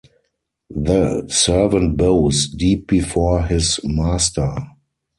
[0.75, 4.51] The servant bows deep before his master.